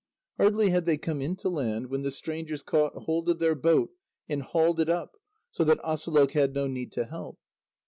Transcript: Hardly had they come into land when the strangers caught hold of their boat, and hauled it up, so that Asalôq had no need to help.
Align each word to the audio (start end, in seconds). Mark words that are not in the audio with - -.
Hardly 0.37 0.71
had 0.71 0.87
they 0.87 0.97
come 0.97 1.21
into 1.21 1.47
land 1.47 1.91
when 1.91 2.01
the 2.01 2.09
strangers 2.09 2.63
caught 2.63 3.03
hold 3.03 3.29
of 3.29 3.37
their 3.37 3.53
boat, 3.53 3.91
and 4.27 4.41
hauled 4.41 4.79
it 4.79 4.89
up, 4.89 5.15
so 5.51 5.63
that 5.63 5.77
Asalôq 5.83 6.31
had 6.31 6.55
no 6.55 6.65
need 6.65 6.91
to 6.93 7.05
help. 7.05 7.37